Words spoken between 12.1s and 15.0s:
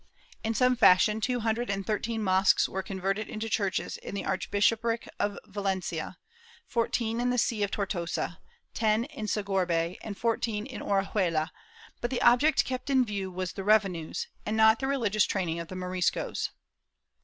object kept in view was the reve nues, and not the